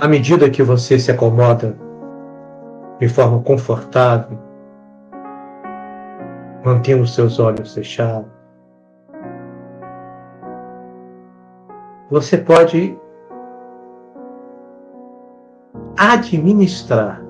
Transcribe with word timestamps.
À 0.00 0.08
medida 0.08 0.48
que 0.48 0.62
você 0.62 0.98
se 0.98 1.10
acomoda 1.10 1.76
de 2.98 3.06
forma 3.06 3.42
confortável, 3.42 4.38
mantendo 6.64 7.06
seus 7.06 7.38
olhos 7.38 7.74
fechados, 7.74 8.30
você 12.10 12.38
pode 12.38 12.98
administrar 15.98 17.22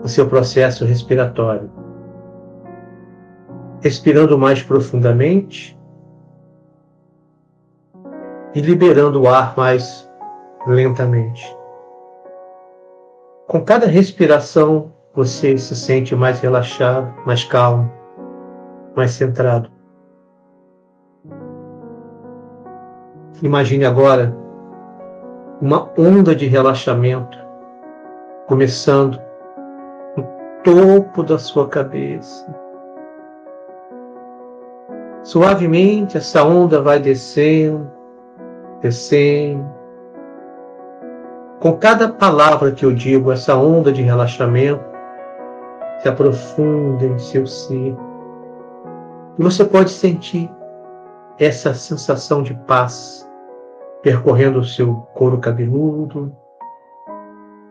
o 0.00 0.06
seu 0.06 0.28
processo 0.28 0.84
respiratório, 0.84 1.68
respirando 3.82 4.38
mais 4.38 4.62
profundamente 4.62 5.76
e 8.54 8.60
liberando 8.60 9.20
o 9.20 9.28
ar 9.28 9.56
mais 9.56 10.07
lentamente. 10.68 11.56
Com 13.46 13.64
cada 13.64 13.86
respiração, 13.86 14.92
você 15.14 15.56
se 15.56 15.74
sente 15.74 16.14
mais 16.14 16.40
relaxado, 16.40 17.12
mais 17.24 17.42
calmo, 17.42 17.90
mais 18.94 19.12
centrado. 19.12 19.70
Imagine 23.42 23.86
agora 23.86 24.36
uma 25.60 25.90
onda 25.98 26.34
de 26.34 26.46
relaxamento 26.46 27.38
começando 28.46 29.18
no 30.16 30.24
topo 30.62 31.22
da 31.22 31.38
sua 31.38 31.68
cabeça. 31.68 32.46
Suavemente 35.22 36.16
essa 36.16 36.44
onda 36.44 36.82
vai 36.82 36.98
descendo, 36.98 37.90
descendo. 38.80 39.77
Com 41.60 41.76
cada 41.76 42.08
palavra 42.08 42.70
que 42.70 42.84
eu 42.84 42.94
digo, 42.94 43.32
essa 43.32 43.56
onda 43.56 43.90
de 43.92 44.00
relaxamento 44.00 44.84
se 46.00 46.08
aprofunda 46.08 47.04
em 47.04 47.18
seu 47.18 47.48
ser. 47.48 47.96
E 49.36 49.42
você 49.42 49.64
pode 49.64 49.90
sentir 49.90 50.48
essa 51.36 51.74
sensação 51.74 52.44
de 52.44 52.54
paz 52.66 53.28
percorrendo 54.02 54.60
o 54.60 54.64
seu 54.64 54.94
couro 55.14 55.38
cabeludo, 55.38 56.32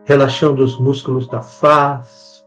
relaxando 0.03 0.63
os 0.63 0.77
músculos 0.77 1.25
da 1.29 1.41
face, 1.41 2.43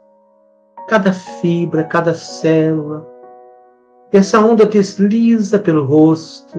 cada 0.89 1.13
fibra, 1.13 1.85
cada 1.85 2.13
célula. 2.13 3.07
Essa 4.13 4.41
onda 4.41 4.67
desliza 4.67 5.59
pelo 5.59 5.87
rosto, 5.87 6.59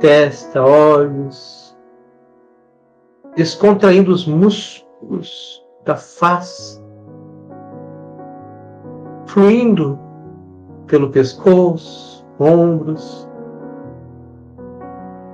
testa, 0.00 0.62
olhos, 0.62 1.65
descontraindo 3.36 4.10
os 4.10 4.26
músculos 4.26 5.62
da 5.84 5.94
face, 5.94 6.82
fluindo 9.26 9.98
pelo 10.86 11.10
pescoço, 11.10 12.26
ombros. 12.40 13.28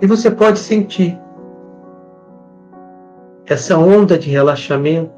E 0.00 0.06
você 0.06 0.30
pode 0.30 0.58
sentir 0.58 1.18
essa 3.46 3.78
onda 3.78 4.18
de 4.18 4.30
relaxamento, 4.30 5.12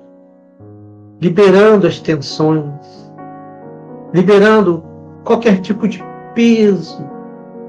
liberando 1.22 1.86
as 1.86 1.98
tensões, 1.98 3.10
liberando 4.12 4.84
qualquer 5.24 5.60
tipo 5.62 5.88
de 5.88 6.04
peso 6.34 7.02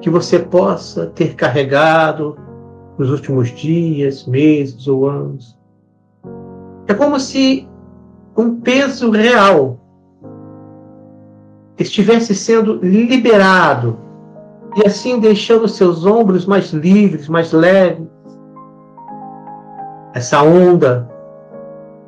que 0.02 0.10
você 0.10 0.40
possa 0.40 1.08
ter 1.08 1.36
carregado 1.36 2.38
nos 2.98 3.10
últimos 3.10 3.50
dias, 3.50 4.26
meses 4.26 4.88
ou 4.88 5.08
anos. 5.08 5.58
É 6.88 6.94
como 6.94 7.20
se 7.20 7.68
um 8.38 8.60
peso 8.60 9.10
real 9.10 9.80
estivesse 11.78 12.34
sendo 12.34 12.76
liberado 12.76 14.00
e 14.76 14.86
assim 14.88 15.20
deixando 15.20 15.68
seus 15.68 16.06
ombros 16.06 16.46
mais 16.46 16.72
livres, 16.72 17.28
mais 17.28 17.52
leves. 17.52 18.08
Essa 20.14 20.42
onda 20.44 21.10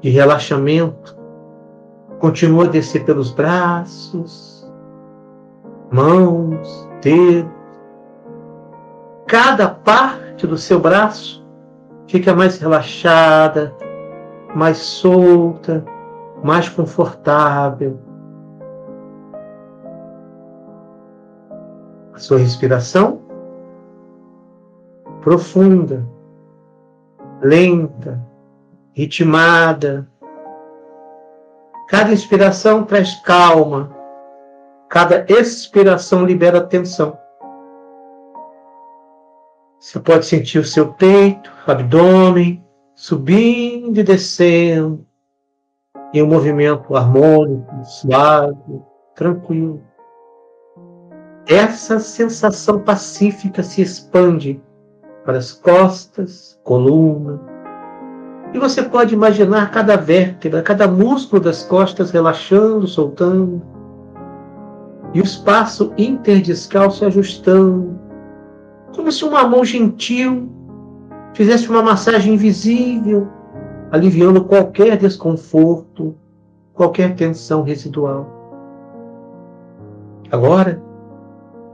de 0.01 0.09
relaxamento 0.09 1.17
continua 2.19 2.65
a 2.65 2.69
descer 2.69 3.03
pelos 3.05 3.31
braços, 3.31 4.69
mãos, 5.91 6.89
dedos, 7.01 7.51
cada 9.27 9.69
parte 9.69 10.26
do 10.45 10.57
seu 10.57 10.79
braço 10.79 11.47
fica 12.07 12.35
mais 12.35 12.59
relaxada, 12.59 13.73
mais 14.53 14.77
solta, 14.77 15.83
mais 16.43 16.69
confortável. 16.69 17.99
A 22.13 22.19
sua 22.19 22.37
respiração 22.37 23.21
profunda, 25.21 26.07
lenta, 27.41 28.19
ritmada. 28.93 30.07
Cada 31.89 32.11
inspiração 32.11 32.83
traz 32.83 33.13
calma, 33.23 33.91
cada 34.89 35.25
expiração 35.29 36.25
libera 36.25 36.61
tensão. 36.61 37.17
Você 39.79 39.99
pode 39.99 40.25
sentir 40.25 40.59
o 40.59 40.65
seu 40.65 40.93
peito, 40.93 41.51
abdômen, 41.67 42.63
subindo 42.95 43.99
e 43.99 44.03
descendo 44.03 45.05
em 46.13 46.23
um 46.23 46.27
movimento 46.27 46.95
harmônico, 46.95 47.83
suave, 47.83 48.81
tranquilo. 49.15 49.81
Essa 51.47 51.99
sensação 51.99 52.79
pacífica 52.79 53.61
se 53.61 53.81
expande 53.81 54.61
para 55.23 55.37
as 55.37 55.51
costas, 55.51 56.59
coluna. 56.63 57.39
E 58.53 58.59
você 58.59 58.81
pode 58.81 59.13
imaginar 59.13 59.71
cada 59.71 59.95
vértebra, 59.95 60.63
cada 60.63 60.87
músculo 60.87 61.41
das 61.41 61.63
costas 61.63 62.11
relaxando, 62.11 62.87
soltando. 62.87 63.61
E 65.13 65.21
o 65.21 65.23
espaço 65.23 65.93
interdiscal 65.97 66.89
se 66.89 67.05
ajustando, 67.05 67.96
como 68.95 69.11
se 69.11 69.23
uma 69.23 69.47
mão 69.47 69.63
gentil 69.63 70.49
fizesse 71.33 71.69
uma 71.69 71.83
massagem 71.83 72.33
invisível, 72.33 73.27
aliviando 73.91 74.43
qualquer 74.43 74.97
desconforto, 74.97 76.15
qualquer 76.73 77.15
tensão 77.15 77.63
residual. 77.63 78.27
Agora, 80.31 80.81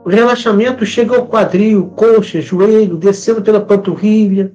o 0.06 0.10
relaxamento 0.10 0.86
chega 0.86 1.16
ao 1.16 1.28
quadril, 1.28 1.88
coxa, 1.96 2.42
joelho, 2.42 2.98
descendo 2.98 3.42
pela 3.42 3.62
panturrilha 3.62 4.54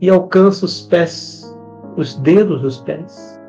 e 0.00 0.10
alcança 0.10 0.64
os 0.64 0.82
pés, 0.82 1.56
os 1.96 2.14
dedos 2.16 2.62
dos 2.62 2.78
pés. 2.78 3.40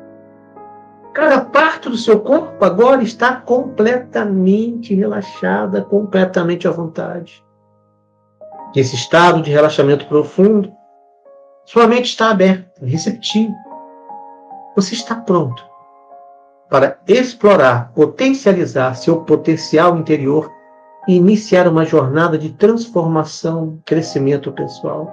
Cada 1.12 1.40
parte 1.40 1.88
do 1.88 1.96
seu 1.96 2.20
corpo 2.20 2.64
agora 2.64 3.02
está 3.02 3.36
completamente 3.36 4.94
relaxada, 4.94 5.82
completamente 5.82 6.66
à 6.66 6.70
vontade. 6.70 7.44
Nesse 8.74 8.96
estado 8.96 9.40
de 9.40 9.52
relaxamento 9.52 10.06
profundo, 10.06 10.72
sua 11.64 11.86
mente 11.86 12.06
está 12.06 12.30
aberta, 12.30 12.84
receptiva. 12.84 13.54
Você 14.74 14.94
está 14.94 15.14
pronto 15.14 15.64
para 16.68 16.98
explorar, 17.06 17.92
potencializar 17.94 18.94
seu 18.94 19.22
potencial 19.22 19.96
interior 19.96 20.50
e 21.06 21.14
iniciar 21.14 21.68
uma 21.68 21.84
jornada 21.84 22.36
de 22.36 22.50
transformação, 22.50 23.78
crescimento 23.84 24.50
pessoal. 24.50 25.08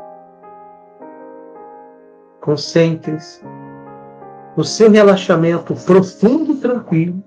Concentre-se 2.42 3.44
no 4.58 4.64
seu 4.64 4.90
relaxamento 4.90 5.76
profundo 5.76 6.54
e 6.54 6.58
tranquilo. 6.58 7.24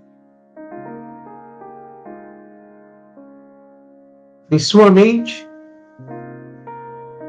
Em 4.50 4.58
sua 4.58 4.90
mente, 4.90 5.48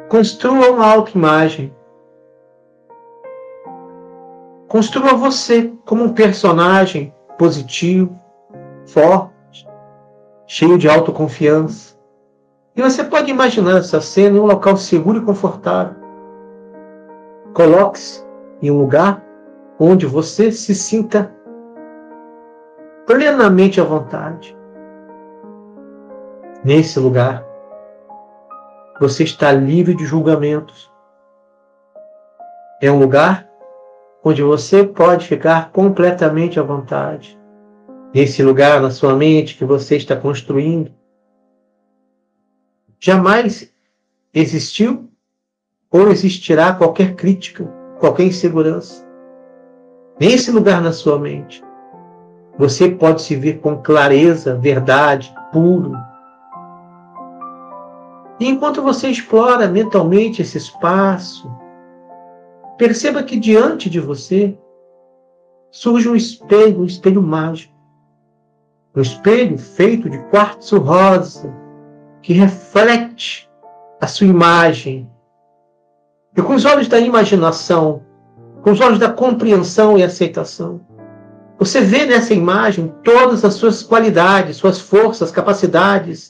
construa 0.10 0.72
uma 0.72 0.86
autoimagem. 0.86 1.74
Construa 4.68 5.14
você 5.14 5.74
como 5.86 6.04
um 6.04 6.14
personagem 6.14 7.14
positivo, 7.38 8.20
forte, 8.86 9.68
cheio 10.48 10.78
de 10.78 10.88
autoconfiança. 10.88 11.96
E 12.76 12.82
você 12.82 13.04
pode 13.04 13.32
imaginar 13.32 13.78
essa 13.78 14.02
cena 14.02 14.38
em 14.38 14.40
um 14.40 14.46
local 14.46 14.76
seguro 14.76 15.20
e 15.20 15.26
confortável. 15.26 15.96
Coloque-se 17.54 18.24
em 18.62 18.70
um 18.70 18.78
lugar 18.78 19.24
onde 19.80 20.06
você 20.06 20.52
se 20.52 20.76
sinta 20.76 21.34
plenamente 23.06 23.80
à 23.80 23.84
vontade. 23.84 24.56
Nesse 26.64 27.00
lugar, 27.00 27.46
você 29.00 29.24
está 29.24 29.52
livre 29.52 29.96
de 29.96 30.06
julgamentos, 30.06 30.92
É 32.82 32.92
um 32.92 33.00
lugar 33.00 33.48
onde 34.24 34.44
você 34.44 34.84
pode 34.84 35.28
ficar 35.28 35.72
completamente 35.72 36.60
à 36.60 36.64
vontade. 36.64 37.40
Nesse 38.14 38.44
lugar 38.44 38.82
na 38.82 38.92
sua 38.92 39.16
mente 39.16 39.56
que 39.56 39.64
você 39.64 39.96
está 39.96 40.16
construindo, 40.16 40.92
jamais 43.00 43.72
existiu 44.34 45.10
ou 45.90 46.10
existirá 46.10 46.74
qualquer 46.74 47.16
crítica, 47.16 47.66
qualquer 48.00 48.26
insegurança. 48.26 49.06
Nesse 50.20 50.52
lugar 50.52 50.82
na 50.82 50.92
sua 50.92 51.18
mente, 51.18 51.64
você 52.58 52.90
pode 52.90 53.22
se 53.22 53.36
ver 53.36 53.60
com 53.60 53.82
clareza, 53.82 54.58
verdade, 54.58 55.34
puro. 55.52 55.96
E 58.40 58.48
enquanto 58.48 58.82
você 58.82 59.10
explora 59.10 59.68
mentalmente 59.68 60.42
esse 60.42 60.58
espaço, 60.58 61.50
perceba 62.78 63.24
que 63.24 63.40
diante 63.40 63.90
de 63.90 64.00
você 64.00 64.58
surge 65.72 66.10
um 66.10 66.16
espelho, 66.16 66.82
um 66.82 66.86
espelho 66.86 67.22
mágico. 67.22 67.74
Um 68.96 69.02
espelho 69.02 69.58
feito 69.58 70.10
de 70.10 70.18
quartzo 70.30 70.80
rosa, 70.80 71.54
que 72.22 72.34
reflete 72.34 73.50
a 74.00 74.08
sua 74.08 74.28
imagem. 74.28 75.10
E 76.36 76.42
com 76.42 76.56
os 76.56 76.66
olhos 76.66 76.88
da 76.88 77.00
imaginação, 77.00 78.04
com 78.62 78.72
os 78.72 78.82
olhos 78.82 79.00
da 79.00 79.12
compreensão 79.12 79.98
e 79.98 80.04
aceitação, 80.04 80.82
você 81.58 81.82
vê 81.82 82.06
nessa 82.06 82.34
imagem 82.34 82.94
todas 83.04 83.46
as 83.46 83.54
suas 83.54 83.82
qualidades, 83.82 84.58
suas 84.58 84.80
forças, 84.80 85.32
capacidades. 85.32 86.30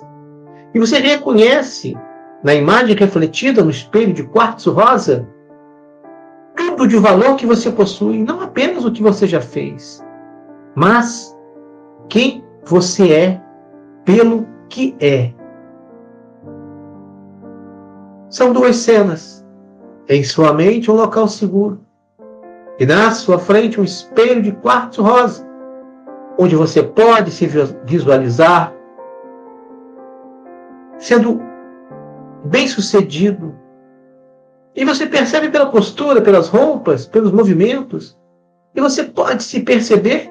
E 0.75 0.79
você 0.79 0.99
reconhece 0.99 1.97
na 2.43 2.53
imagem 2.53 2.95
refletida 2.95 3.63
no 3.63 3.71
espelho 3.71 4.13
de 4.13 4.23
quartzo 4.23 4.71
rosa 4.71 5.25
tudo 6.55 6.87
de 6.87 6.97
valor 6.97 7.37
que 7.37 7.45
você 7.45 7.71
possui, 7.71 8.21
não 8.21 8.41
apenas 8.41 8.83
o 8.83 8.91
que 8.91 9.01
você 9.01 9.25
já 9.25 9.39
fez, 9.39 10.03
mas 10.75 11.33
quem 12.09 12.43
você 12.65 13.13
é 13.13 13.41
pelo 14.03 14.45
que 14.67 14.95
é. 14.99 15.33
São 18.29 18.51
duas 18.51 18.75
cenas. 18.75 19.45
Em 20.07 20.23
sua 20.23 20.53
mente, 20.53 20.91
um 20.91 20.95
local 20.95 21.27
seguro 21.27 21.79
e 22.77 22.85
na 22.85 23.09
sua 23.11 23.39
frente 23.39 23.79
um 23.79 23.83
espelho 23.83 24.41
de 24.41 24.51
quartzo 24.51 25.01
rosa, 25.01 25.47
onde 26.37 26.55
você 26.55 26.83
pode 26.83 27.31
se 27.31 27.49
visualizar 27.85 28.74
sendo 30.97 31.41
bem-sucedido. 32.45 33.55
E 34.75 34.83
você 34.83 35.05
percebe 35.05 35.49
pela 35.49 35.71
postura, 35.71 36.21
pelas 36.21 36.47
roupas, 36.47 37.05
pelos 37.05 37.31
movimentos, 37.31 38.17
e 38.73 38.81
você 38.81 39.03
pode 39.03 39.43
se 39.43 39.61
perceber 39.61 40.29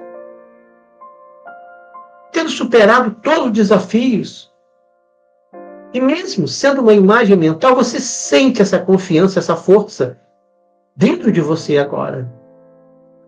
tendo 2.31 2.51
superado 2.51 3.13
todos 3.23 3.47
os 3.47 3.53
desafios. 3.53 4.53
E 5.95 6.01
mesmo 6.01 6.49
sendo 6.49 6.83
uma 6.83 6.93
imagem 6.93 7.37
mental, 7.37 7.75
você 7.75 8.01
sente 8.01 8.61
essa 8.61 8.79
confiança, 8.79 9.39
essa 9.39 9.55
força 9.57 10.19
dentro 10.97 11.31
de 11.31 11.41
você 11.41 11.79
agora, 11.79 12.31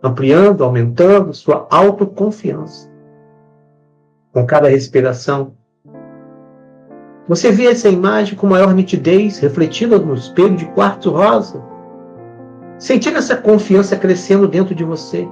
ampliando, 0.02 0.64
aumentando 0.64 1.32
sua 1.32 1.66
autoconfiança. 1.70 2.90
Com 4.32 4.44
cada 4.44 4.68
respiração, 4.68 5.56
você 7.28 7.50
vê 7.50 7.67
essa 7.67 7.88
imagem 7.88 8.37
com 8.37 8.46
maior 8.46 8.73
nitidez, 8.73 9.38
refletida 9.38 9.99
no 9.99 10.14
espelho 10.14 10.56
de 10.56 10.67
quartzo 10.67 11.11
rosa, 11.11 11.61
sentindo 12.78 13.19
essa 13.19 13.37
confiança 13.37 13.96
crescendo 13.96 14.46
dentro 14.46 14.75
de 14.75 14.84
você. 14.84 15.28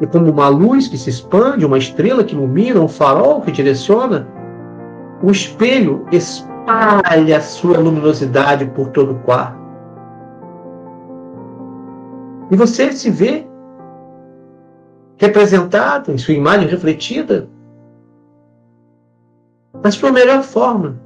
E 0.00 0.06
como 0.06 0.30
uma 0.30 0.48
luz 0.48 0.86
que 0.86 0.98
se 0.98 1.08
expande, 1.08 1.64
uma 1.64 1.78
estrela 1.78 2.22
que 2.22 2.34
ilumina, 2.34 2.80
um 2.80 2.88
farol 2.88 3.40
que 3.40 3.50
direciona, 3.50 4.28
o 5.22 5.30
espelho 5.30 6.06
espalha 6.12 7.38
a 7.38 7.40
sua 7.40 7.78
luminosidade 7.78 8.66
por 8.66 8.88
todo 8.88 9.12
o 9.12 9.18
quarto. 9.20 9.58
E 12.50 12.56
você 12.56 12.92
se 12.92 13.10
vê 13.10 13.46
representado 15.16 16.12
em 16.12 16.18
sua 16.18 16.34
imagem 16.34 16.68
refletida 16.68 17.48
na 19.82 19.90
sua 19.90 20.10
melhor 20.10 20.42
forma 20.42 21.00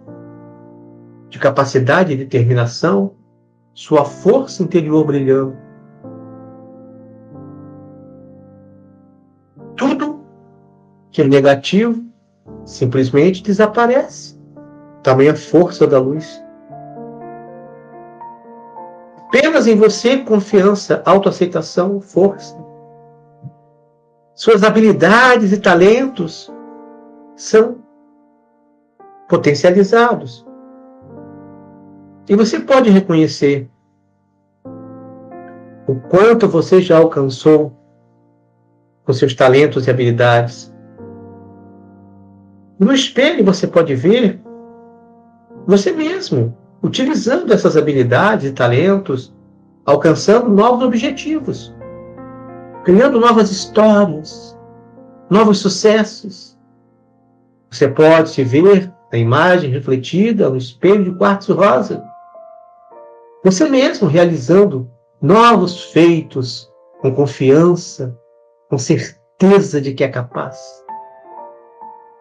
de 1.28 1.38
capacidade 1.38 2.12
e 2.12 2.16
determinação, 2.16 3.14
sua 3.74 4.04
força 4.04 4.62
interior 4.62 5.04
brilhando. 5.04 5.56
Tudo 9.76 10.20
que 11.10 11.22
é 11.22 11.26
negativo 11.26 12.04
simplesmente 12.64 13.42
desaparece. 13.42 14.38
Tamanha 15.02 15.34
força 15.34 15.86
da 15.86 15.98
luz. 15.98 16.42
Apenas 19.28 19.66
em 19.66 19.76
você 19.76 20.18
confiança, 20.18 21.02
autoaceitação, 21.06 22.00
força. 22.00 22.54
Suas 24.34 24.62
habilidades 24.62 25.52
e 25.52 25.58
talentos 25.58 26.52
são 27.34 27.81
potencializados. 29.32 30.46
E 32.28 32.36
você 32.36 32.60
pode 32.60 32.90
reconhecer 32.90 33.66
o 35.88 35.94
quanto 36.10 36.46
você 36.46 36.82
já 36.82 36.98
alcançou 36.98 37.72
com 39.06 39.12
seus 39.14 39.34
talentos 39.34 39.86
e 39.86 39.90
habilidades. 39.90 40.70
No 42.78 42.92
espelho 42.92 43.42
você 43.42 43.66
pode 43.66 43.94
ver 43.94 44.38
você 45.66 45.92
mesmo, 45.92 46.54
utilizando 46.82 47.54
essas 47.54 47.74
habilidades 47.74 48.50
e 48.50 48.52
talentos, 48.52 49.34
alcançando 49.86 50.50
novos 50.50 50.84
objetivos, 50.84 51.74
criando 52.84 53.18
novas 53.18 53.50
histórias, 53.50 54.58
novos 55.30 55.56
sucessos. 55.56 56.54
Você 57.70 57.88
pode 57.88 58.28
se 58.28 58.44
ver 58.44 58.91
na 59.12 59.18
imagem 59.18 59.70
refletida 59.70 60.48
no 60.48 60.56
espelho 60.56 61.04
de 61.04 61.12
quartzo 61.12 61.54
rosa. 61.54 62.02
Você 63.44 63.68
mesmo 63.68 64.08
realizando 64.08 64.90
novos 65.20 65.84
feitos 65.92 66.72
com 67.00 67.14
confiança, 67.14 68.16
com 68.70 68.78
certeza 68.78 69.80
de 69.80 69.92
que 69.92 70.04
é 70.04 70.08
capaz, 70.08 70.58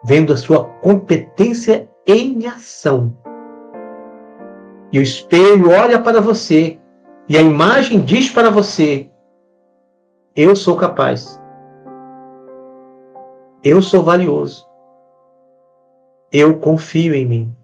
vendo 0.04 0.34
a 0.34 0.38
sua 0.38 0.66
competência 0.66 1.88
em 2.06 2.48
ação 2.48 3.16
e 4.92 5.00
o 5.00 5.02
espelho 5.02 5.72
olha 5.72 6.02
para 6.02 6.20
você 6.20 6.78
e 7.30 7.38
a 7.38 7.42
imagem 7.42 8.02
diz 8.02 8.30
para 8.30 8.50
você: 8.50 9.10
Eu 10.36 10.56
sou 10.56 10.76
capaz. 10.76 11.40
Eu 13.64 13.82
sou 13.82 14.04
valioso. 14.04 14.68
Eu 16.32 16.58
confio 16.60 17.14
em 17.14 17.26
mim. 17.26 17.56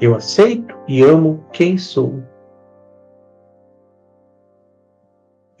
Eu 0.00 0.14
aceito 0.14 0.76
e 0.88 1.02
amo 1.02 1.44
quem 1.52 1.78
sou. 1.78 2.22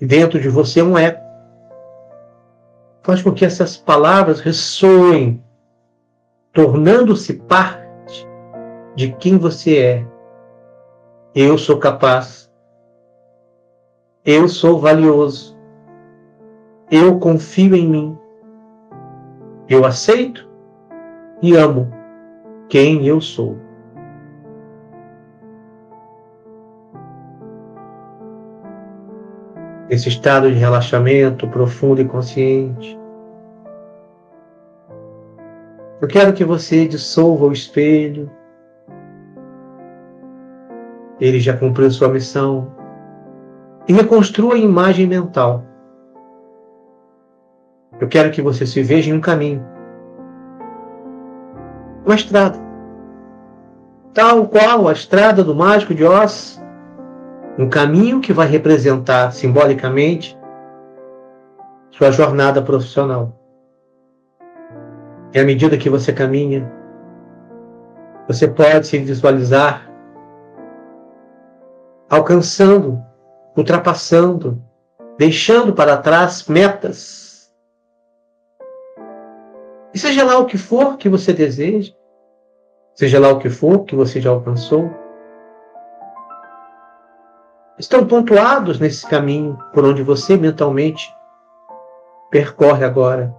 E 0.00 0.06
dentro 0.06 0.40
de 0.40 0.48
você 0.48 0.82
um 0.82 0.98
eco. 0.98 1.24
Faz 3.02 3.22
com 3.22 3.32
que 3.32 3.44
essas 3.44 3.76
palavras 3.76 4.40
ressoem, 4.40 5.42
tornando-se 6.52 7.34
parte 7.34 8.26
de 8.96 9.12
quem 9.12 9.38
você 9.38 9.78
é 9.78 10.16
eu 11.38 11.58
sou 11.58 11.76
capaz. 11.76 12.50
Eu 14.24 14.48
sou 14.48 14.80
valioso. 14.80 15.54
Eu 16.90 17.18
confio 17.18 17.76
em 17.76 17.86
mim. 17.86 18.18
Eu 19.68 19.84
aceito 19.84 20.45
e 21.42 21.56
amo 21.56 21.90
quem 22.68 23.06
eu 23.06 23.20
sou. 23.20 23.56
Esse 29.88 30.08
estado 30.08 30.50
de 30.50 30.56
relaxamento 30.56 31.46
profundo 31.48 32.00
e 32.00 32.04
consciente. 32.04 32.98
Eu 36.00 36.08
quero 36.08 36.32
que 36.32 36.44
você 36.44 36.86
dissolva 36.86 37.46
o 37.46 37.52
espelho 37.52 38.30
ele 41.20 41.40
já 41.40 41.56
cumpriu 41.56 41.90
sua 41.90 42.08
missão. 42.08 42.74
E 43.88 43.92
reconstrua 43.92 44.54
a 44.54 44.58
imagem 44.58 45.06
mental. 45.06 45.64
Eu 48.00 48.08
quero 48.08 48.30
que 48.30 48.42
você 48.42 48.66
se 48.66 48.82
veja 48.82 49.10
em 49.10 49.14
um 49.14 49.20
caminho. 49.20 49.64
Uma 52.06 52.14
estrada. 52.14 52.56
tal 54.14 54.46
qual 54.46 54.86
a 54.86 54.92
estrada 54.92 55.42
do 55.42 55.56
mágico 55.56 55.92
de 55.92 56.04
Oz, 56.04 56.62
um 57.58 57.68
caminho 57.68 58.20
que 58.20 58.32
vai 58.32 58.46
representar 58.46 59.32
simbolicamente 59.32 60.38
sua 61.90 62.12
jornada 62.12 62.62
profissional. 62.62 63.32
E 65.34 65.40
à 65.40 65.44
medida 65.44 65.76
que 65.76 65.90
você 65.90 66.12
caminha, 66.12 66.72
você 68.28 68.46
pode 68.46 68.86
se 68.86 68.98
visualizar 68.98 69.90
alcançando, 72.08 73.02
ultrapassando, 73.56 74.62
deixando 75.18 75.72
para 75.72 75.96
trás 75.96 76.46
metas. 76.46 77.25
E 79.96 79.98
seja 79.98 80.22
lá 80.24 80.38
o 80.38 80.44
que 80.44 80.58
for 80.58 80.98
que 80.98 81.08
você 81.08 81.32
deseja, 81.32 81.90
seja 82.94 83.18
lá 83.18 83.30
o 83.30 83.38
que 83.38 83.48
for 83.48 83.82
que 83.86 83.96
você 83.96 84.20
já 84.20 84.28
alcançou, 84.28 84.90
estão 87.78 88.06
pontuados 88.06 88.78
nesse 88.78 89.08
caminho 89.08 89.58
por 89.72 89.86
onde 89.86 90.02
você 90.02 90.36
mentalmente 90.36 91.10
percorre 92.30 92.84
agora. 92.84 93.34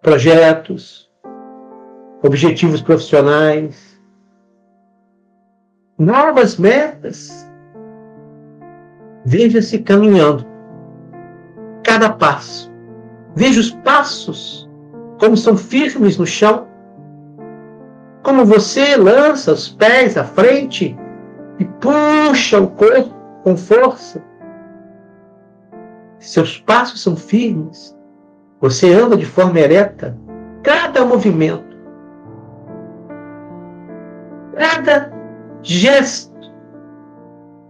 Projetos, 0.00 1.12
objetivos 2.22 2.80
profissionais, 2.80 4.00
novas 5.98 6.56
metas. 6.56 7.46
Veja-se 9.26 9.80
caminhando. 9.80 10.46
Cada 11.84 12.08
passo. 12.08 12.67
Veja 13.34 13.60
os 13.60 13.70
passos, 13.70 14.68
como 15.18 15.36
são 15.36 15.56
firmes 15.56 16.18
no 16.18 16.26
chão. 16.26 16.66
Como 18.22 18.44
você 18.44 18.96
lança 18.96 19.52
os 19.52 19.68
pés 19.68 20.16
à 20.16 20.24
frente 20.24 20.96
e 21.58 21.64
puxa 21.64 22.60
o 22.60 22.68
corpo 22.68 23.14
com 23.42 23.56
força. 23.56 24.22
Seus 26.18 26.58
passos 26.58 27.02
são 27.02 27.16
firmes. 27.16 27.96
Você 28.60 28.92
anda 28.92 29.16
de 29.16 29.24
forma 29.24 29.58
ereta. 29.58 30.16
Cada 30.62 31.04
movimento, 31.04 31.76
cada 34.56 35.12
gesto 35.62 36.36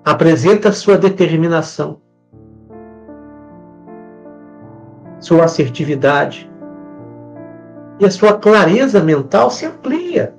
apresenta 0.04 0.72
sua 0.72 0.96
determinação, 0.96 2.00
sua 5.20 5.44
assertividade. 5.44 6.50
E 8.00 8.06
a 8.06 8.10
sua 8.10 8.38
clareza 8.38 9.02
mental 9.02 9.50
se 9.50 9.66
amplia, 9.66 10.34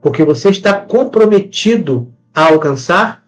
porque 0.00 0.24
você 0.24 0.50
está 0.50 0.74
comprometido 0.74 2.12
a 2.34 2.48
alcançar 2.48 3.22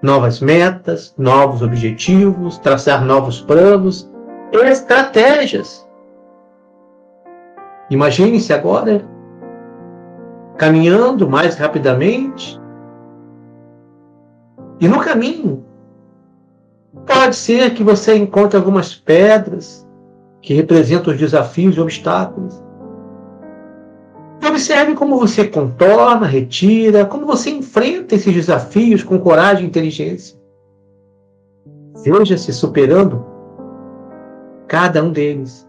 novas 0.00 0.38
metas, 0.40 1.14
novos 1.16 1.62
objetivos, 1.62 2.58
traçar 2.58 3.04
novos 3.04 3.40
planos, 3.40 4.08
estratégias. 4.52 5.88
Imagine-se 7.90 8.52
agora 8.52 9.04
caminhando 10.56 11.28
mais 11.28 11.56
rapidamente. 11.56 12.60
E 14.80 14.86
no 14.86 15.00
caminho, 15.00 15.64
pode 17.06 17.36
ser 17.36 17.74
que 17.74 17.82
você 17.82 18.16
encontre 18.16 18.56
algumas 18.56 18.94
pedras 18.94 19.86
que 20.42 20.54
representam 20.54 21.12
os 21.12 21.18
desafios 21.18 21.76
e 21.76 21.80
obstáculos. 21.80 22.62
Observe 24.46 24.94
como 24.94 25.18
você 25.18 25.46
contorna, 25.46 26.26
retira, 26.26 27.06
como 27.06 27.26
você 27.26 27.50
enfrenta 27.50 28.14
esses 28.14 28.32
desafios 28.32 29.02
com 29.02 29.18
coragem 29.18 29.64
e 29.64 29.68
inteligência. 29.68 30.38
Veja-se 32.04 32.52
superando 32.52 33.24
cada 34.68 35.02
um 35.02 35.10
deles. 35.10 35.68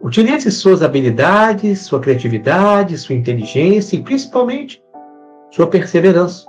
Utilize 0.00 0.50
suas 0.52 0.82
habilidades, 0.82 1.80
sua 1.80 1.98
criatividade, 1.98 2.96
sua 2.96 3.16
inteligência 3.16 3.96
e 3.96 4.02
principalmente 4.02 4.80
sua 5.50 5.66
perseverança 5.66 6.46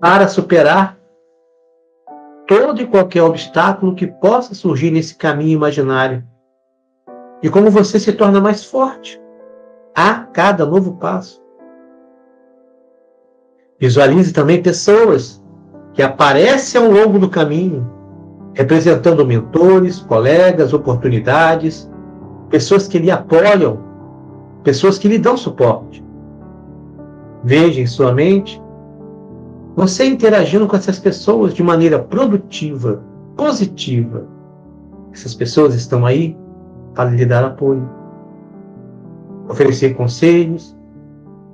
para 0.00 0.26
superar 0.26 0.99
todo 2.50 2.82
e 2.82 2.86
qualquer 2.86 3.22
obstáculo 3.22 3.94
que 3.94 4.08
possa 4.08 4.56
surgir 4.56 4.90
nesse 4.90 5.14
caminho 5.14 5.52
imaginário. 5.52 6.24
E 7.40 7.48
como 7.48 7.70
você 7.70 8.00
se 8.00 8.12
torna 8.12 8.40
mais 8.40 8.64
forte, 8.64 9.22
a 9.94 10.14
cada 10.32 10.66
novo 10.66 10.96
passo. 10.96 11.40
Visualize 13.78 14.32
também 14.32 14.60
pessoas 14.60 15.40
que 15.94 16.02
aparecem 16.02 16.82
ao 16.82 16.90
longo 16.90 17.20
do 17.20 17.30
caminho, 17.30 17.88
representando 18.52 19.24
mentores, 19.24 20.00
colegas, 20.00 20.72
oportunidades, 20.72 21.88
pessoas 22.48 22.88
que 22.88 22.98
lhe 22.98 23.12
apoiam, 23.12 23.78
pessoas 24.64 24.98
que 24.98 25.06
lhe 25.06 25.18
dão 25.18 25.36
suporte. 25.36 26.04
Veja 27.44 27.80
em 27.80 27.86
sua 27.86 28.12
mente 28.12 28.60
você 29.74 30.04
interagindo 30.04 30.66
com 30.66 30.76
essas 30.76 30.98
pessoas 30.98 31.54
de 31.54 31.62
maneira 31.62 31.98
produtiva, 31.98 33.02
positiva. 33.36 34.26
Essas 35.12 35.34
pessoas 35.34 35.74
estão 35.74 36.04
aí 36.04 36.36
para 36.94 37.10
lhe 37.10 37.24
dar 37.24 37.44
apoio 37.44 38.00
oferecer 39.50 39.94
conselhos 39.94 40.76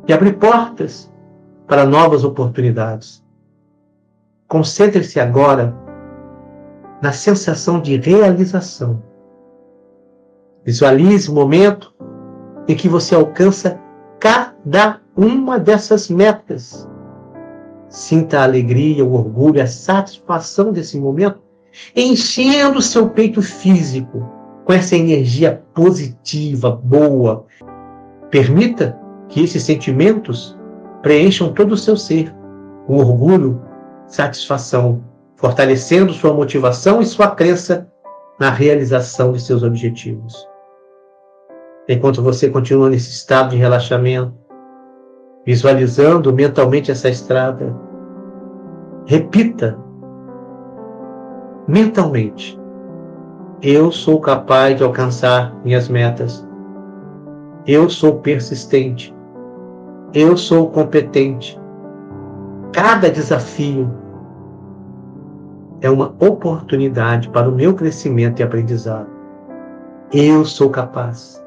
e 0.06 0.12
abrir 0.12 0.34
portas 0.34 1.10
para 1.66 1.86
novas 1.86 2.24
oportunidades. 2.24 3.24
Concentre-se 4.46 5.18
agora 5.18 5.74
na 7.02 7.10
sensação 7.10 7.80
de 7.80 7.96
realização. 7.96 9.02
Visualize 10.64 11.30
o 11.30 11.34
momento 11.34 11.94
em 12.68 12.76
que 12.76 12.88
você 12.88 13.14
alcança 13.14 13.80
cada 14.20 15.00
uma 15.16 15.58
dessas 15.58 16.08
metas. 16.10 16.88
Sinta 17.88 18.40
a 18.40 18.44
alegria, 18.44 19.04
o 19.04 19.14
orgulho, 19.14 19.62
a 19.62 19.66
satisfação 19.66 20.72
desse 20.72 20.98
momento, 20.98 21.40
enchendo 21.94 22.78
o 22.78 22.82
seu 22.82 23.08
peito 23.10 23.40
físico 23.42 24.28
com 24.64 24.72
essa 24.72 24.96
energia 24.96 25.62
positiva, 25.72 26.70
boa, 26.70 27.46
Permita 28.30 28.98
que 29.28 29.42
esses 29.42 29.62
sentimentos 29.62 30.58
preencham 31.00 31.52
todo 31.52 31.72
o 31.72 31.76
seu 31.76 31.96
ser, 31.96 32.34
com 32.86 32.96
orgulho, 32.96 33.62
satisfação, 34.06 35.02
fortalecendo 35.36 36.12
sua 36.12 36.32
motivação 36.32 37.00
e 37.00 37.06
sua 37.06 37.30
crença 37.30 37.88
na 38.38 38.50
realização 38.50 39.32
de 39.32 39.40
seus 39.40 39.62
objetivos. 39.62 40.46
Enquanto 41.88 42.22
você 42.22 42.50
continua 42.50 42.90
nesse 42.90 43.10
estado 43.10 43.50
de 43.50 43.56
relaxamento, 43.56 44.34
visualizando 45.46 46.32
mentalmente 46.32 46.90
essa 46.90 47.08
estrada, 47.08 47.74
repita 49.06 49.78
mentalmente: 51.68 52.58
Eu 53.62 53.90
sou 53.90 54.20
capaz 54.20 54.76
de 54.76 54.84
alcançar 54.84 55.54
minhas 55.64 55.88
metas 55.88 56.46
eu 57.66 57.90
sou 57.90 58.20
persistente. 58.20 59.12
Eu 60.14 60.36
sou 60.36 60.70
competente. 60.70 61.60
Cada 62.72 63.10
desafio 63.10 63.90
é 65.80 65.90
uma 65.90 66.14
oportunidade 66.20 67.28
para 67.30 67.48
o 67.48 67.52
meu 67.52 67.74
crescimento 67.74 68.38
e 68.38 68.44
aprendizado. 68.44 69.08
Eu 70.12 70.44
sou 70.44 70.70
capaz. 70.70 71.44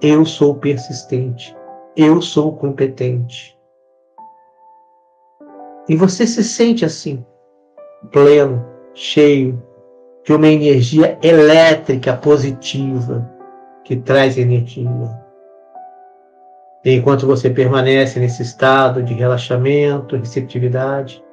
Eu 0.00 0.24
sou 0.24 0.54
persistente. 0.54 1.56
Eu 1.96 2.20
sou 2.20 2.54
competente. 2.54 3.56
E 5.88 5.96
você 5.96 6.26
se 6.26 6.44
sente 6.44 6.84
assim, 6.84 7.24
pleno, 8.12 8.62
cheio 8.92 9.62
de 10.22 10.34
uma 10.34 10.48
energia 10.48 11.18
elétrica 11.22 12.14
positiva 12.14 13.26
que 13.82 13.96
traz 13.96 14.36
energia. 14.36 14.90
E 16.84 16.92
enquanto 16.92 17.26
você 17.26 17.48
permanece 17.48 18.20
nesse 18.20 18.42
estado 18.42 19.02
de 19.02 19.14
relaxamento, 19.14 20.16
receptividade, 20.16 21.24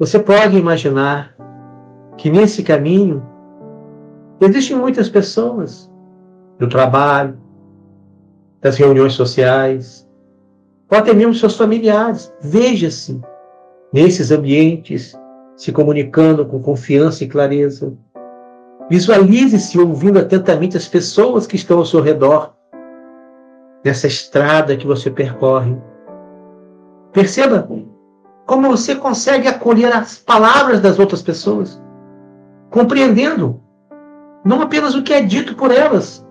você 0.00 0.18
pode 0.18 0.58
imaginar 0.58 1.32
que 2.16 2.28
nesse 2.28 2.64
caminho 2.64 3.24
existem 4.40 4.76
muitas 4.76 5.08
pessoas 5.08 5.88
do 6.58 6.68
trabalho, 6.68 7.43
das 8.64 8.78
reuniões 8.78 9.12
sociais, 9.12 10.08
ou 10.90 10.96
até 10.96 11.12
mesmo 11.12 11.34
seus 11.34 11.54
familiares. 11.54 12.32
Veja-se 12.40 13.20
nesses 13.92 14.30
ambientes, 14.30 15.14
se 15.54 15.70
comunicando 15.70 16.46
com 16.46 16.62
confiança 16.62 17.22
e 17.22 17.28
clareza. 17.28 17.92
Visualize-se 18.88 19.78
ouvindo 19.78 20.18
atentamente 20.18 20.78
as 20.78 20.88
pessoas 20.88 21.46
que 21.46 21.56
estão 21.56 21.78
ao 21.78 21.84
seu 21.84 22.00
redor, 22.00 22.54
nessa 23.84 24.06
estrada 24.06 24.76
que 24.76 24.86
você 24.86 25.10
percorre. 25.10 25.76
Perceba 27.12 27.68
como 28.46 28.70
você 28.70 28.94
consegue 28.94 29.46
acolher 29.46 29.94
as 29.94 30.16
palavras 30.16 30.80
das 30.80 30.98
outras 30.98 31.20
pessoas, 31.20 31.80
compreendendo 32.70 33.60
não 34.42 34.62
apenas 34.62 34.94
o 34.94 35.02
que 35.02 35.12
é 35.12 35.20
dito 35.20 35.54
por 35.54 35.70
elas, 35.70 36.23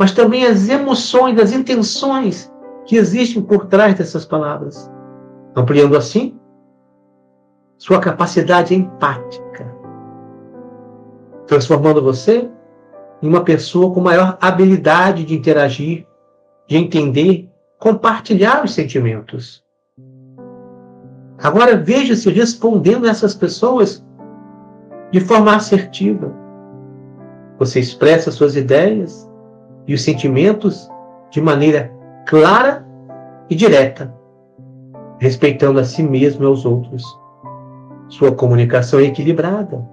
mas 0.00 0.12
também 0.12 0.46
as 0.46 0.66
emoções, 0.70 1.38
as 1.38 1.52
intenções 1.52 2.50
que 2.86 2.96
existem 2.96 3.42
por 3.42 3.66
trás 3.66 3.94
dessas 3.94 4.24
palavras, 4.24 4.90
ampliando 5.54 5.94
assim 5.94 6.40
sua 7.76 8.00
capacidade 8.00 8.74
empática, 8.74 9.70
transformando 11.46 12.02
você 12.02 12.50
em 13.20 13.28
uma 13.28 13.44
pessoa 13.44 13.92
com 13.92 14.00
maior 14.00 14.38
habilidade 14.40 15.22
de 15.22 15.34
interagir, 15.34 16.06
de 16.66 16.78
entender, 16.78 17.50
compartilhar 17.78 18.64
os 18.64 18.72
sentimentos. 18.72 19.62
Agora 21.42 21.76
veja-se 21.76 22.30
respondendo 22.30 23.06
essas 23.06 23.34
pessoas 23.34 24.02
de 25.12 25.20
forma 25.20 25.54
assertiva. 25.54 26.34
Você 27.58 27.80
expressa 27.80 28.30
suas 28.30 28.56
ideias 28.56 29.29
e 29.86 29.94
os 29.94 30.02
sentimentos 30.02 30.88
de 31.30 31.40
maneira 31.40 31.92
clara 32.26 32.86
e 33.48 33.54
direta, 33.54 34.14
respeitando 35.18 35.80
a 35.80 35.84
si 35.84 36.02
mesmo 36.02 36.44
e 36.44 36.46
aos 36.46 36.64
outros. 36.64 37.04
Sua 38.08 38.32
comunicação 38.32 39.00
é 39.00 39.04
equilibrada, 39.04 39.86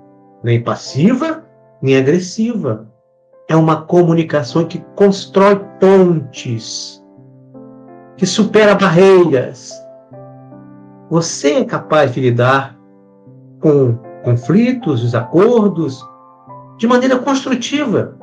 nem 0.43 0.63
passiva 0.63 1.45
nem 1.81 1.97
agressiva. 1.97 2.87
É 3.47 3.55
uma 3.55 3.81
comunicação 3.83 4.65
que 4.65 4.83
constrói 4.95 5.61
pontes, 5.79 7.01
que 8.17 8.25
supera 8.25 8.75
barreiras, 8.75 9.71
você 11.09 11.53
é 11.53 11.63
capaz 11.63 12.13
de 12.13 12.19
lidar 12.19 12.77
com 13.61 13.97
conflitos, 14.23 15.01
desacordos, 15.01 16.05
de 16.77 16.85
maneira 16.85 17.17
construtiva. 17.17 18.17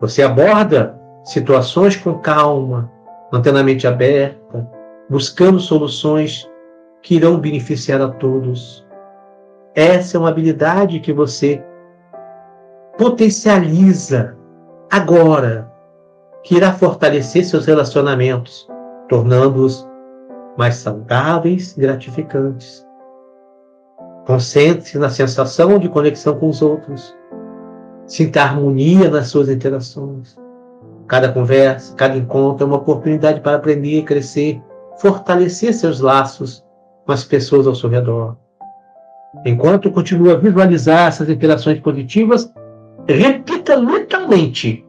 Você 0.00 0.22
aborda 0.22 0.98
situações 1.24 1.96
com 1.96 2.18
calma, 2.18 2.90
mantendo 3.32 3.58
a 3.58 3.62
mente 3.62 3.86
aberta, 3.86 4.68
buscando 5.08 5.58
soluções 5.58 6.48
que 7.02 7.16
irão 7.16 7.38
beneficiar 7.38 8.00
a 8.00 8.08
todos. 8.08 8.84
Essa 9.74 10.16
é 10.16 10.20
uma 10.20 10.28
habilidade 10.28 11.00
que 11.00 11.12
você 11.12 11.62
potencializa 12.96 14.36
agora, 14.90 15.70
que 16.42 16.56
irá 16.56 16.72
fortalecer 16.72 17.44
seus 17.44 17.66
relacionamentos, 17.66 18.68
tornando-os 19.08 19.86
mais 20.56 20.76
saudáveis 20.76 21.76
e 21.76 21.80
gratificantes. 21.80 22.86
Concentre-se 24.26 24.98
na 24.98 25.10
sensação 25.10 25.78
de 25.78 25.88
conexão 25.88 26.38
com 26.38 26.48
os 26.48 26.62
outros. 26.62 27.14
Sinta 28.06 28.42
harmonia 28.42 29.08
nas 29.08 29.28
suas 29.28 29.48
interações. 29.48 30.36
Cada 31.06 31.32
conversa, 31.32 31.94
cada 31.94 32.16
encontro 32.16 32.64
é 32.64 32.66
uma 32.66 32.76
oportunidade 32.76 33.40
para 33.40 33.56
aprender, 33.56 34.02
crescer, 34.04 34.60
fortalecer 34.98 35.72
seus 35.72 36.00
laços 36.00 36.64
com 37.06 37.12
as 37.12 37.24
pessoas 37.24 37.66
ao 37.66 37.74
seu 37.74 37.88
redor. 37.88 38.36
Enquanto 39.44 39.90
continua 39.90 40.34
a 40.34 40.38
visualizar 40.38 41.08
essas 41.08 41.28
interações 41.28 41.80
positivas, 41.80 42.52
repita 43.06 43.80
mentalmente: 43.80 44.84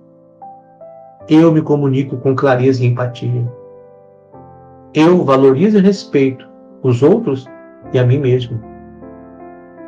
Eu 1.27 1.51
me 1.51 1.61
comunico 1.61 2.17
com 2.17 2.35
clareza 2.35 2.83
e 2.83 2.87
empatia. 2.87 3.51
Eu 4.93 5.23
valorizo 5.23 5.77
e 5.77 5.81
respeito 5.81 6.47
os 6.83 7.01
outros 7.01 7.45
e 7.91 7.99
a 7.99 8.05
mim 8.05 8.19
mesmo. 8.19 8.74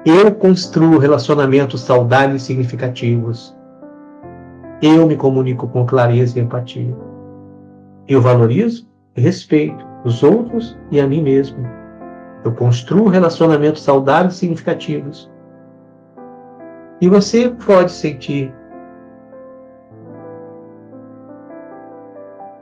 Eu 0.10 0.34
construo 0.34 1.00
relacionamentos 1.00 1.82
saudáveis 1.82 2.43
e 2.43 2.46
significativos. 2.46 3.54
Eu 4.82 5.06
me 5.06 5.17
comunico 5.17 5.67
com 5.67 5.86
clareza 5.86 6.39
e 6.39 6.41
empatia. 6.41 6.96
Eu 8.08 8.22
valorizo 8.22 8.89
e 9.17 9.22
respeito 9.22 9.86
os 10.06 10.24
outros 10.24 10.80
e 10.91 11.02
a 11.02 11.06
mim 11.06 11.22
mesmo. 11.22 11.58
Eu 12.46 12.54
construo 12.54 13.10
relacionamentos 13.10 13.84
saudáveis 13.84 14.36
e 14.36 14.38
significativos. 14.38 15.30
E 17.02 17.10
você 17.10 17.50
pode 17.50 17.91
sentir 17.91 18.56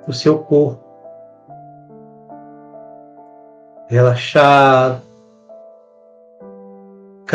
o 0.07 0.13
seu 0.13 0.39
corpo 0.39 0.83
relaxado, 3.87 5.04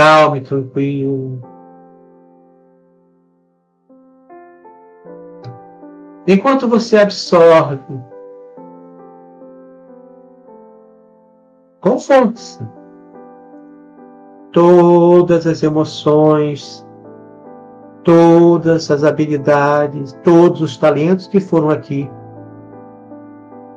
calmo 0.01 0.37
e 0.37 0.41
tranquilo. 0.41 1.43
Enquanto 6.27 6.67
você 6.67 6.97
absorve 6.97 8.01
com 11.83 11.99
força 11.99 12.67
todas 14.53 15.47
as 15.47 15.63
emoções, 15.63 16.87
todas 18.03 18.91
as 18.91 19.05
habilidades, 19.05 20.19
todos 20.25 20.63
os 20.63 20.79
talentos 20.79 21.27
que 21.27 21.41
foram 21.41 21.69
aqui 21.69 22.11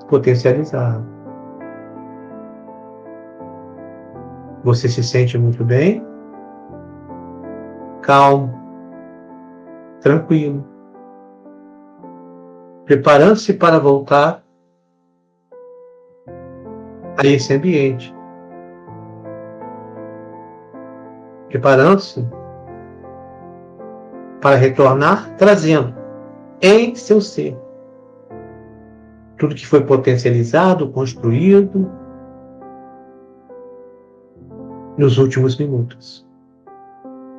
potencializados. 0.07 1.05
Você 4.63 4.88
se 4.88 5.03
sente 5.03 5.38
muito 5.38 5.65
bem, 5.65 6.12
calmo, 8.03 8.53
tranquilo, 10.01 10.63
preparando-se 12.85 13.53
para 13.53 13.79
voltar 13.79 14.43
a 17.17 17.25
esse 17.25 17.53
ambiente. 17.53 18.13
Preparando-se 21.47 22.27
para 24.41 24.57
retornar, 24.57 25.35
trazendo 25.37 25.95
em 26.61 26.95
seu 26.95 27.21
ser 27.21 27.57
tudo 29.37 29.55
que 29.55 29.65
foi 29.65 29.83
potencializado, 29.83 30.89
construído, 30.91 31.91
nos 34.97 35.17
últimos 35.17 35.57
minutos. 35.57 36.25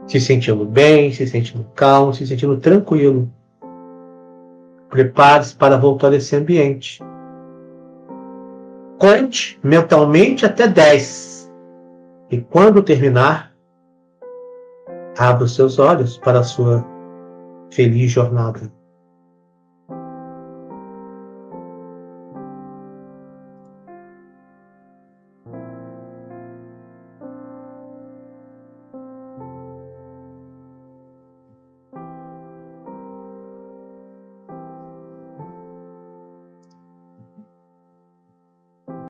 Se 0.06 0.20
sentindo 0.20 0.64
bem, 0.64 1.12
se 1.12 1.26
sentindo 1.26 1.64
calmo, 1.74 2.12
se 2.12 2.26
sentindo 2.26 2.56
tranquilo. 2.58 3.30
Prepare-se 4.90 5.56
para 5.56 5.78
voltar 5.78 6.12
a 6.12 6.16
esse 6.16 6.36
ambiente. 6.36 7.02
Conte 8.98 9.58
mentalmente 9.62 10.46
até 10.46 10.68
10. 10.68 11.52
E 12.30 12.40
quando 12.40 12.82
terminar, 12.82 13.52
abra 15.18 15.44
os 15.44 15.54
seus 15.54 15.78
olhos 15.78 16.18
para 16.18 16.40
a 16.40 16.44
sua 16.44 16.84
feliz 17.70 18.10
jornada. 18.10 18.70